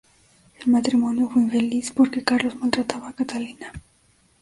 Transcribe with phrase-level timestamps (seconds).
[0.61, 3.71] El matrimonio fue infeliz, porque Carlos maltrataba a Catalina.